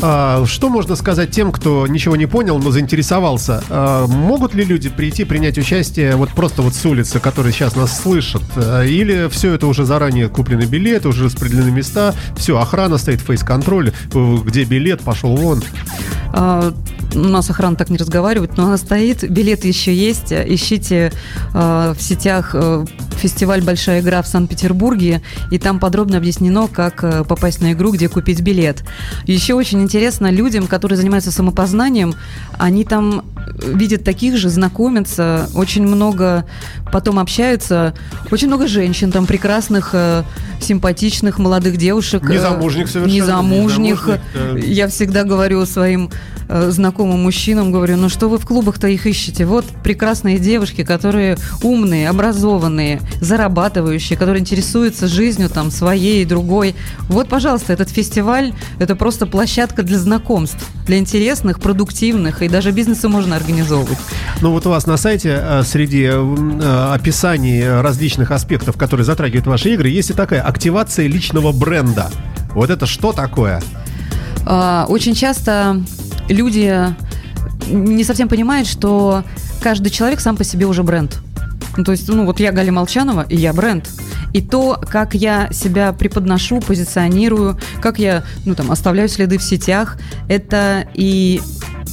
А, 0.00 0.44
Что 0.46 0.68
можно 0.68 0.96
сказать 0.96 1.30
тем, 1.30 1.52
кто 1.52 1.86
ничего 1.86 2.16
не 2.16 2.26
понял, 2.26 2.58
но 2.58 2.70
заинтересовался? 2.70 3.62
А, 3.68 4.06
Могут 4.06 4.54
ли 4.54 4.64
люди 4.64 4.88
прийти, 4.88 5.24
принять 5.24 5.58
участие 5.58 6.16
вот 6.16 6.30
просто 6.30 6.62
вот 6.62 6.74
с 6.74 6.84
улицы, 6.86 7.20
которые 7.20 7.52
сейчас 7.52 7.76
нас 7.76 8.00
слышат? 8.00 8.42
А, 8.56 8.82
Или 8.82 9.28
все 9.28 9.52
это 9.52 9.66
уже 9.66 9.84
заранее 9.84 10.28
куплены 10.28 10.62
билеты, 10.62 11.08
уже 11.08 11.24
распределены 11.24 11.70
места, 11.70 12.14
все, 12.36 12.58
охрана 12.58 12.98
стоит, 12.98 13.20
фейс-контроль, 13.20 13.92
э, 14.12 14.36
где 14.44 14.64
билет, 14.64 15.00
пошел 15.02 15.36
вон. 15.36 15.62
А, 16.32 16.72
У 17.14 17.18
нас 17.20 17.48
охрана 17.50 17.74
так 17.76 17.88
не 17.90 17.96
разговаривает, 17.96 18.56
но 18.56 18.66
она 18.66 18.76
стоит. 18.76 19.28
Билеты 19.30 19.68
еще 19.68 19.94
есть. 19.94 20.32
Ищите 20.32 21.10
а, 21.54 21.94
в 21.94 22.02
сетях 22.02 22.50
а, 22.54 22.84
фестиваль 23.16 23.62
«Большая 23.62 24.00
игра» 24.00 24.22
в 24.22 24.28
Санкт-Петербурге, 24.28 25.22
и 25.50 25.58
там 25.58 25.80
подробно 25.80 26.18
объяснено, 26.18 26.68
как 26.68 27.02
а, 27.02 27.24
попасть 27.24 27.60
на 27.60 27.72
игру, 27.72 27.92
где 27.92 28.08
купить 28.08 28.42
билет. 28.42 28.84
Еще 29.24 29.54
очень 29.54 29.82
интересно 29.82 30.30
людям, 30.30 30.66
которые 30.66 30.96
занимаются 30.98 31.32
самопознанием, 31.32 32.14
они 32.58 32.84
там 32.84 33.24
видят 33.64 34.04
таких 34.04 34.36
же, 34.36 34.50
знакомятся, 34.50 35.48
очень 35.54 35.82
много 35.86 36.44
потом 36.92 37.18
общаются, 37.18 37.94
очень 38.30 38.46
много 38.48 38.68
женщин 38.68 39.10
там 39.10 39.26
прекрасных, 39.26 39.90
э, 39.94 40.22
симпатичных 40.60 41.38
молодых 41.38 41.76
девушек. 41.76 42.22
э, 42.28 42.34
Незамужних 42.34 42.88
совершенно, 42.88 43.16
Незамужних. 43.16 44.06
незамужних, 44.06 44.20
э. 44.34 44.60
Я 44.66 44.86
всегда 44.88 45.24
говорю 45.24 45.64
своим 45.66 46.10
э, 46.48 46.70
знакомым 46.70 47.22
мужчинам, 47.22 47.72
говорю, 47.72 47.96
ну 47.96 48.08
что 48.08 48.28
вы 48.28 48.38
в 48.38 48.46
клубах-то 48.46 48.88
их 48.88 49.06
ищете? 49.06 49.44
Вот 49.44 49.64
прекрасные 49.82 50.38
девушки, 50.38 50.84
которые 50.84 51.38
умные, 51.62 52.08
образованные, 52.08 53.00
зарабатывающие, 53.20 54.18
которые 54.18 54.40
интересуются 54.40 55.06
жизнью 55.08 55.48
там 55.48 55.70
своей 55.70 56.22
и 56.22 56.24
другой. 56.24 56.74
Вот, 57.08 57.28
пожалуйста, 57.28 57.72
этот 57.72 57.90
фестиваль– 57.90 58.52
это 58.78 58.96
просто 58.96 59.26
площадка 59.26 59.82
для 59.82 59.98
знакомств, 59.98 60.68
для 60.86 60.98
интересных, 60.98 61.60
продуктивных, 61.60 62.42
и 62.42 62.48
даже 62.48 62.70
бизнесы 62.70 63.08
можно 63.08 63.36
организовывать. 63.36 63.98
Ну 64.40 64.52
вот 64.52 64.66
у 64.66 64.70
вас 64.70 64.86
на 64.86 64.96
сайте 64.96 65.38
э, 65.40 65.62
среди 65.64 66.08
э, 66.10 66.92
описаний 66.92 67.80
различных 67.80 68.30
аспектов, 68.30 68.76
которые 68.76 69.04
затрагивают 69.04 69.46
ваши 69.46 69.74
игры, 69.74 69.88
есть 69.88 70.10
и 70.10 70.14
такая 70.14 70.42
активация 70.42 71.06
личного 71.06 71.52
бренда. 71.52 72.10
Вот 72.54 72.70
это 72.70 72.86
что 72.86 73.12
такое? 73.12 73.62
А, 74.46 74.86
Очень 74.88 75.14
часто 75.14 75.82
люди 76.28 76.94
не 77.68 78.04
совсем 78.04 78.28
понимают, 78.28 78.68
что 78.68 79.24
каждый 79.60 79.90
человек 79.90 80.20
сам 80.20 80.36
по 80.36 80.44
себе 80.44 80.66
уже 80.66 80.82
бренд. 80.82 81.18
Ну, 81.76 81.84
то 81.84 81.92
есть, 81.92 82.08
ну 82.08 82.24
вот 82.24 82.40
я 82.40 82.50
Галя 82.52 82.72
Молчанова, 82.72 83.26
и 83.28 83.36
я 83.36 83.52
бренд. 83.52 83.88
И 84.32 84.42
то, 84.42 84.80
как 84.88 85.14
я 85.14 85.48
себя 85.52 85.92
преподношу, 85.92 86.60
позиционирую, 86.60 87.58
как 87.80 87.98
я, 87.98 88.24
ну, 88.44 88.54
там, 88.54 88.70
оставляю 88.70 89.08
следы 89.08 89.38
в 89.38 89.42
сетях, 89.42 89.96
это 90.28 90.88
и 90.94 91.40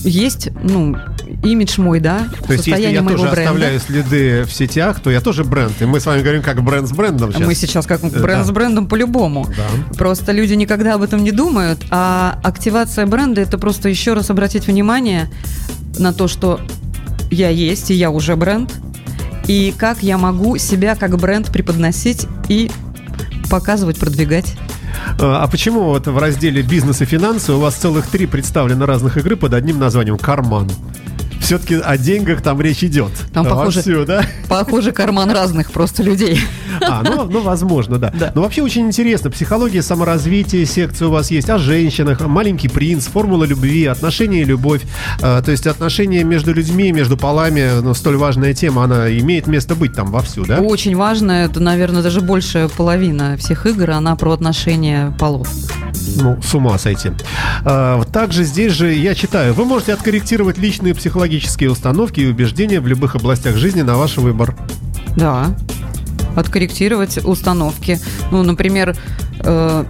есть, 0.06 0.50
ну, 0.64 0.96
имидж 1.44 1.82
мой, 1.82 2.00
да, 2.00 2.28
То 2.46 2.54
есть, 2.54 2.68
если 2.68 2.88
я 2.88 3.02
тоже 3.02 3.24
бренда. 3.24 3.42
оставляю 3.42 3.80
следы 3.80 4.44
в 4.44 4.52
сетях, 4.52 5.00
то 5.00 5.10
я 5.10 5.20
тоже 5.20 5.44
бренд. 5.44 5.74
И 5.82 5.86
мы 5.86 6.00
с 6.00 6.06
вами 6.06 6.22
говорим 6.22 6.42
как 6.42 6.64
бренд 6.64 6.88
с 6.88 6.92
брендом 6.92 7.32
сейчас. 7.32 7.46
Мы 7.46 7.56
сейчас 7.56 7.86
как 7.86 8.02
бренд 8.02 8.24
да. 8.24 8.44
с 8.44 8.52
брендом 8.52 8.88
по-любому. 8.88 9.48
Да. 9.58 9.96
Просто 9.98 10.32
люди 10.32 10.54
никогда 10.54 10.94
об 10.94 11.02
этом 11.02 11.24
не 11.24 11.32
думают, 11.32 11.84
а 11.90 12.40
активация 12.44 13.06
бренда 13.08 13.42
это 13.42 13.58
просто 13.58 13.90
еще 13.90 14.14
раз 14.14 14.30
обратить 14.30 14.68
внимание 14.68 15.30
на 15.98 16.14
то, 16.14 16.28
что 16.28 16.60
я 17.32 17.50
есть, 17.50 17.92
и 17.92 17.96
я 17.96 18.12
уже 18.12 18.36
бренд, 18.36 18.72
и 19.48 19.74
как 19.78 20.04
я 20.04 20.18
могу 20.18 20.58
себя 20.58 20.96
как 20.96 21.18
бренд 21.18 21.52
преподносить 21.52 22.28
и 22.48 22.70
показывать, 23.50 24.00
продвигать. 24.00 24.56
А 25.20 25.44
а 25.44 25.48
почему 25.48 25.84
вот 25.84 26.08
в 26.08 26.18
разделе 26.18 26.62
«Бизнес 26.62 27.02
и 27.02 27.06
финансы» 27.06 27.54
у 27.54 27.60
вас 27.60 27.76
целых 27.76 28.08
три 28.08 28.26
представлены 28.26 28.86
разных 28.86 29.18
игры 29.18 29.36
под 29.36 29.54
одним 29.54 29.80
названием 29.80 30.18
«Карман»? 30.18 30.70
Все-таки 31.46 31.76
о 31.76 31.98
деньгах 31.98 32.42
там 32.42 32.60
речь 32.60 32.84
идет. 32.84 33.12
Там, 33.34 33.46
похоже- 33.46 33.80
Вовсю, 33.80 34.06
да? 34.06 34.26
Похоже, 34.50 34.92
карман 34.92 35.30
разных 35.32 35.72
просто 35.72 36.02
людей. 36.04 36.40
А, 36.82 37.04
ну, 37.04 37.26
ну, 37.26 37.42
возможно, 37.42 37.98
да. 38.00 38.12
Да. 38.18 38.32
Но 38.36 38.42
вообще 38.42 38.62
очень 38.64 38.88
интересно. 38.88 39.30
Психология 39.30 39.82
саморазвития, 39.82 40.66
секция 40.66 41.08
у 41.08 41.12
вас 41.12 41.32
есть 41.32 41.50
о 41.50 41.58
женщинах, 41.58 42.20
маленький 42.22 42.68
принц, 42.68 43.06
формула 43.06 43.44
любви, 43.46 43.86
отношения 43.86 44.42
и 44.42 44.46
любовь. 44.46 44.82
А, 45.22 45.42
то 45.42 45.52
есть 45.52 45.68
отношения 45.68 46.24
между 46.24 46.54
людьми, 46.54 46.92
между 46.92 47.16
полами, 47.16 47.80
ну, 47.82 47.94
столь 47.94 48.18
важная 48.18 48.54
тема, 48.54 48.84
она 48.84 49.10
имеет 49.20 49.48
место 49.48 49.76
быть 49.76 49.94
там 49.94 50.08
вовсю, 50.12 50.46
да? 50.46 50.60
Очень 50.60 50.96
важно, 50.96 51.32
это, 51.32 51.60
наверное, 51.60 52.02
даже 52.02 52.22
большая 52.22 52.68
половина 52.70 53.38
всех 53.38 53.66
игр, 53.68 53.92
она 53.92 54.16
про 54.16 54.32
отношения 54.34 55.16
полов. 55.20 55.48
Ну, 56.18 56.40
с 56.42 56.54
ума 56.56 56.78
сойти. 56.78 57.12
А, 57.64 58.04
также 58.06 58.44
здесь 58.44 58.74
же 58.74 58.94
я 58.94 59.16
читаю. 59.16 59.54
Вы 59.54 59.66
можете 59.66 59.94
откорректировать 59.94 60.58
личные 60.58 60.94
психологические 60.94 61.35
установки 61.70 62.20
и 62.20 62.28
убеждения 62.28 62.80
в 62.80 62.88
любых 62.88 63.16
областях 63.16 63.56
жизни 63.56 63.82
на 63.82 63.96
ваш 63.96 64.18
выбор. 64.18 64.56
Да. 65.16 65.56
Откорректировать 66.36 67.24
установки. 67.24 68.00
Ну, 68.32 68.44
например, 68.44 68.96
э, 69.40 69.86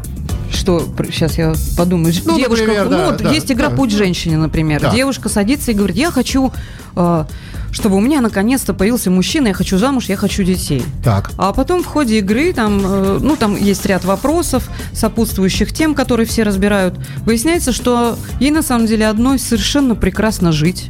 что 0.51 0.87
сейчас 1.11 1.37
я 1.37 1.53
подумаю. 1.77 2.13
Ну, 2.25 2.37
Девушка, 2.37 2.65
например, 2.65 2.89
да, 2.89 2.97
ну, 2.97 3.05
вот 3.11 3.21
да, 3.21 3.31
есть 3.31 3.51
игра 3.51 3.69
да. 3.69 3.75
Путь 3.75 3.91
женщине, 3.91 4.37
например. 4.37 4.81
Да. 4.81 4.91
Девушка 4.91 5.29
садится 5.29 5.71
и 5.71 5.73
говорит: 5.73 5.95
Я 5.95 6.11
хочу, 6.11 6.51
э, 6.95 7.25
чтобы 7.71 7.97
у 7.97 7.99
меня 7.99 8.21
наконец-то 8.21 8.73
появился 8.73 9.11
мужчина, 9.11 9.49
я 9.49 9.53
хочу 9.53 9.77
замуж, 9.77 10.05
я 10.05 10.15
хочу 10.17 10.43
детей. 10.43 10.83
Так. 11.03 11.31
А 11.37 11.53
потом 11.53 11.83
в 11.83 11.85
ходе 11.85 12.19
игры 12.19 12.53
там, 12.53 12.81
э, 12.83 13.19
ну, 13.21 13.35
там 13.35 13.55
есть 13.55 13.85
ряд 13.85 14.05
вопросов, 14.05 14.69
сопутствующих 14.93 15.73
тем, 15.73 15.93
которые 15.93 16.25
все 16.25 16.43
разбирают. 16.43 16.97
Выясняется, 17.25 17.71
что 17.71 18.17
ей 18.39 18.51
на 18.51 18.61
самом 18.61 18.87
деле 18.87 19.07
одной 19.07 19.39
совершенно 19.39 19.95
прекрасно 19.95 20.51
жить. 20.51 20.89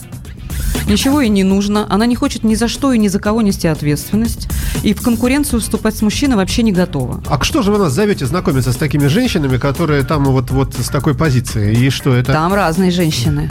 Ничего 0.88 1.22
ей 1.22 1.30
не 1.30 1.44
нужно. 1.44 1.86
Она 1.90 2.06
не 2.06 2.16
хочет 2.16 2.44
ни 2.44 2.56
за 2.56 2.68
что 2.68 2.94
и 2.94 2.98
ни 2.98 3.08
за 3.08 3.20
кого 3.20 3.42
нести 3.42 3.68
ответственность. 3.68 4.48
И 4.84 4.94
в 4.94 5.02
конкуренцию 5.02 5.62
вступать 5.62 5.96
с 5.96 6.02
мужчиной 6.02 6.36
вообще 6.36 6.64
не 6.64 6.72
готова. 6.72 7.24
А 7.28 7.44
что 7.44 7.62
же 7.62 7.72
вы 7.72 7.80
нас 7.80 7.94
зовете 7.94 8.26
знакомиться 8.26 8.72
с 8.72 8.76
такими 8.76 9.08
женщинами, 9.08 9.58
которые 9.58 10.04
там 10.04 10.26
вот, 10.26 10.52
вот 10.52 10.76
с 10.76 10.90
такой 10.90 11.16
позицией? 11.16 11.86
И 11.86 11.90
что 11.90 12.14
это? 12.14 12.34
Там 12.34 12.54
разные 12.54 12.92
женщины. 12.92 13.50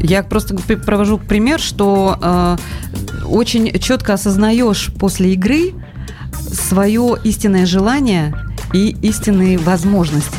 Я 0.00 0.22
просто 0.22 0.56
провожу 0.56 1.18
пример, 1.18 1.58
что 1.58 2.18
э, 2.20 2.56
очень 3.24 3.78
четко 3.80 4.14
осознаешь 4.14 4.90
после 4.98 5.32
игры 5.32 5.74
свое 6.52 7.16
истинное 7.24 7.66
желание 7.66 8.34
и 8.72 8.96
истинные 9.02 9.58
возможности. 9.58 10.38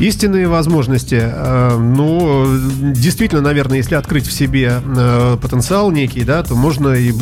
Истинные 0.00 0.48
возможности. 0.48 1.20
э, 1.22 1.76
ну, 1.78 2.46
действительно, 2.94 3.42
наверное, 3.42 3.76
если 3.76 3.94
открыть 3.96 4.26
в 4.26 4.32
себе 4.32 4.80
э, 4.82 5.36
потенциал 5.40 5.90
некий, 5.90 6.24
да, 6.24 6.42
то 6.42 6.54
можно 6.54 6.94
и 6.94 7.12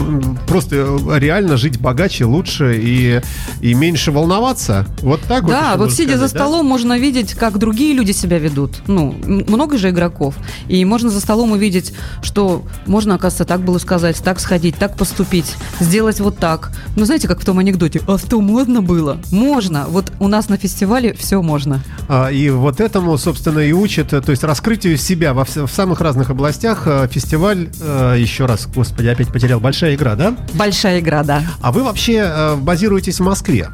просто 0.46 0.98
реально 1.16 1.56
жить 1.56 1.80
богаче, 1.80 2.24
лучше 2.24 2.78
и, 2.80 3.20
и 3.60 3.74
меньше 3.74 4.12
волноваться. 4.12 4.86
Вот 5.00 5.20
так 5.22 5.42
вот. 5.42 5.50
Да, 5.50 5.74
вот 5.76 5.92
сидя 5.92 6.12
за 6.12 6.28
сказать, 6.28 6.32
да? 6.34 6.38
столом 6.38 6.66
можно 6.66 6.96
видеть, 6.98 7.34
как 7.34 7.58
другие 7.58 7.94
люди 7.94 8.12
себя 8.12 8.38
ведут. 8.38 8.76
Ну, 8.86 9.12
много 9.26 9.76
же 9.76 9.90
игроков. 9.90 10.36
И 10.68 10.84
можно 10.84 11.10
за 11.10 11.20
столом 11.20 11.50
увидеть, 11.52 11.92
что 12.22 12.62
можно, 12.86 13.16
оказывается, 13.16 13.44
так 13.44 13.60
было 13.62 13.78
сказать, 13.78 14.22
так 14.22 14.38
сходить, 14.38 14.76
так 14.76 14.96
поступить, 14.96 15.56
сделать 15.80 16.20
вот 16.20 16.38
так. 16.38 16.70
Ну, 16.94 17.04
знаете, 17.04 17.26
как 17.26 17.40
в 17.40 17.44
том 17.44 17.58
анекдоте, 17.58 18.02
а 18.06 18.18
что, 18.18 18.40
можно 18.40 18.82
было? 18.82 19.18
Можно. 19.32 19.86
Вот 19.88 20.12
у 20.20 20.28
нас 20.28 20.48
на 20.48 20.56
фестивале 20.58 21.12
все 21.14 21.42
можно. 21.42 21.82
А, 22.08 22.28
И 22.30 22.50
вот 22.50 22.67
этому, 22.80 23.16
собственно, 23.18 23.60
и 23.60 23.72
учат, 23.72 24.12
э, 24.12 24.20
то 24.20 24.30
есть 24.30 24.44
раскрытию 24.44 24.96
себя 24.96 25.34
во 25.34 25.44
в 25.44 25.68
самых 25.68 26.00
разных 26.00 26.30
областях. 26.30 26.82
э, 26.86 27.08
Фестиваль, 27.10 27.68
э, 27.80 28.16
еще 28.18 28.46
раз, 28.46 28.66
господи, 28.66 29.08
опять 29.08 29.28
потерял, 29.32 29.60
большая 29.60 29.94
игра, 29.94 30.14
да? 30.14 30.36
Большая 30.54 31.00
игра, 31.00 31.22
да. 31.24 31.42
А 31.60 31.72
вы 31.72 31.82
вообще 31.82 32.56
базируетесь 32.60 33.18
в 33.20 33.24
Москве? 33.24 33.68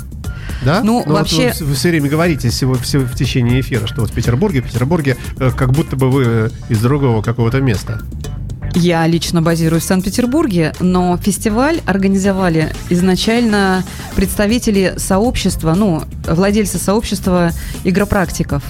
Да? 0.64 0.80
Ну, 0.82 1.02
вот 1.04 1.08
вообще- 1.08 1.52
вы, 1.60 1.74
все 1.74 1.88
время 1.90 2.08
говорите 2.08 2.48
всего, 2.48 2.74
всего 2.74 3.04
в 3.04 3.14
течение 3.14 3.60
эфира, 3.60 3.86
что 3.86 4.00
вот 4.02 4.10
в 4.10 4.14
Петербурге, 4.14 4.62
в 4.62 4.64
Петербурге, 4.64 5.16
как 5.56 5.72
будто 5.72 5.96
бы 5.96 6.10
вы 6.10 6.50
из 6.68 6.80
другого 6.80 7.22
какого-то 7.22 7.60
места. 7.60 8.00
Я 8.76 9.06
лично 9.06 9.40
базируюсь 9.40 9.84
в 9.84 9.86
Санкт-Петербурге, 9.86 10.72
но 10.80 11.16
фестиваль 11.16 11.80
организовали 11.86 12.72
изначально 12.90 13.84
представители 14.16 14.94
сообщества, 14.96 15.74
ну, 15.74 16.02
владельцы 16.26 16.78
сообщества 16.78 17.50
игропрактиков. 17.84 18.62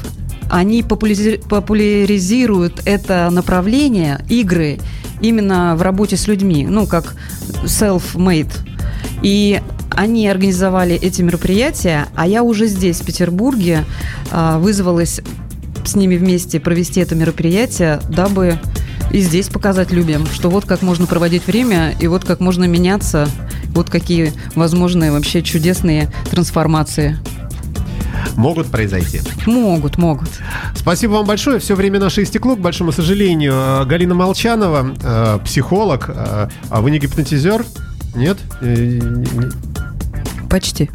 Они 0.54 0.84
популяри- 0.84 1.40
популяризируют 1.48 2.82
это 2.84 3.28
направление 3.32 4.24
игры 4.28 4.78
именно 5.20 5.74
в 5.74 5.82
работе 5.82 6.16
с 6.16 6.28
людьми, 6.28 6.64
ну, 6.64 6.86
как 6.86 7.16
self-made. 7.64 8.52
И 9.20 9.60
они 9.90 10.28
организовали 10.28 10.94
эти 10.94 11.22
мероприятия, 11.22 12.06
а 12.14 12.28
я 12.28 12.44
уже 12.44 12.68
здесь, 12.68 13.00
в 13.00 13.04
Петербурге, 13.04 13.84
а, 14.30 14.60
вызвалась 14.60 15.20
с 15.84 15.96
ними 15.96 16.16
вместе 16.16 16.60
провести 16.60 17.00
это 17.00 17.16
мероприятие, 17.16 17.98
дабы 18.08 18.60
и 19.10 19.18
здесь 19.18 19.48
показать 19.48 19.90
людям, 19.90 20.24
что 20.32 20.50
вот 20.50 20.66
как 20.66 20.82
можно 20.82 21.06
проводить 21.06 21.48
время, 21.48 21.96
и 21.98 22.06
вот 22.06 22.24
как 22.24 22.38
можно 22.38 22.62
меняться, 22.62 23.28
вот 23.74 23.90
какие 23.90 24.32
возможные 24.54 25.10
вообще 25.10 25.42
чудесные 25.42 26.12
трансформации. 26.30 27.18
Могут 28.36 28.66
произойти. 28.68 29.20
Могут, 29.46 29.98
могут. 29.98 30.28
Спасибо 30.74 31.12
вам 31.12 31.26
большое. 31.26 31.58
Все 31.58 31.74
время 31.74 31.98
наше 32.00 32.22
истекло, 32.22 32.56
к 32.56 32.60
большому 32.60 32.92
сожалению. 32.92 33.52
Э, 33.54 33.84
Галина 33.84 34.14
Молчанова, 34.14 34.94
э, 35.02 35.38
психолог. 35.44 36.08
Э, 36.08 36.48
А 36.70 36.80
вы 36.80 36.90
не 36.90 36.98
гипнотизер? 36.98 37.64
Нет? 38.14 38.38
Не- 38.60 38.98
не- 39.00 40.48
Почти. 40.48 40.90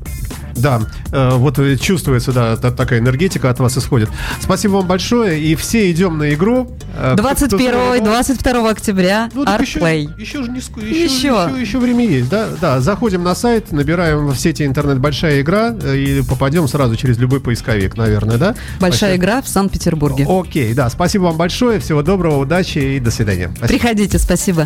Да, 0.60 0.82
э, 1.12 1.30
вот 1.36 1.58
э, 1.60 1.78
чувствуется, 1.78 2.32
да, 2.32 2.56
та- 2.58 2.72
такая 2.72 3.00
энергетика 3.00 3.50
от 3.50 3.60
вас 3.60 3.78
исходит. 3.78 4.10
Спасибо 4.42 4.74
вам 4.74 4.88
большое, 4.88 5.40
и 5.42 5.56
все 5.56 5.90
идем 5.92 6.18
на 6.18 6.34
игру. 6.34 6.70
Э, 6.98 7.14
кто- 7.14 7.24
кто 7.24 7.24
21 7.24 7.60
заинтересован- 7.74 8.04
22 8.04 8.70
октября 8.70 9.30
Ну, 9.34 9.44
еще, 9.44 9.80
Artplay. 9.80 10.20
еще 10.20 10.44
же 10.44 10.52
не 10.52 10.60
ск- 10.60 10.84
еще, 10.86 11.06
Еще. 11.06 11.28
еще, 11.28 11.62
еще 11.62 11.80
время 11.80 12.06
есть, 12.08 12.30
да? 12.30 12.48
Да, 12.60 12.80
заходим 12.82 13.24
на 13.24 13.36
сайт, 13.36 13.72
набираем 13.72 14.28
в 14.28 14.36
сети 14.38 14.66
интернет 14.66 15.00
«Большая 15.00 15.42
игра» 15.42 15.76
э, 15.82 15.96
и 15.98 16.22
попадем 16.24 16.68
сразу 16.68 16.96
через 16.96 17.18
любой 17.18 17.40
поисковик, 17.40 17.96
наверное, 17.98 18.38
да? 18.38 18.56
Большая 18.80 19.12
Спасибо. 19.12 19.16
игра 19.16 19.42
в 19.42 19.48
Санкт-Петербурге. 19.48 20.26
Окей, 20.30 20.74
да, 20.74 20.90
спасибо 20.90 21.24
вам 21.24 21.38
большое, 21.38 21.80
всего 21.80 22.02
доброго, 22.02 22.38
удачи 22.38 22.80
и 22.80 23.00
до 23.00 23.12
свидания. 23.12 23.52
Спасибо. 23.56 23.68
Приходите, 23.80 24.20
спасибо. 24.20 24.66